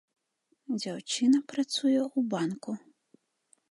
[0.79, 2.71] Дзяўчына працуе у банку.